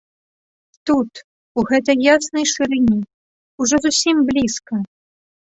Тут, 0.89 1.11
у 1.61 1.65
гэтай 1.71 1.97
яснай 2.13 2.45
шырыні, 2.53 2.97
ужо 3.65 3.75
зусім 3.85 4.17
блізка! 4.31 4.75